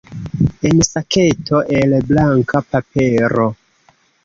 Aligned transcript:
En 0.69 0.79
saketo 0.87 1.61
el 1.83 1.95
blanka 2.13 2.65
papero. 2.73 3.49